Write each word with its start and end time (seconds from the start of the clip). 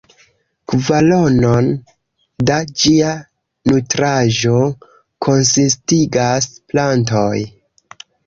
Kvaronon 0.71 1.67
da 2.49 2.55
ĝia 2.83 3.11
nutraĵo 3.71 4.55
konsistigas 5.27 6.49
plantoj. 6.73 7.37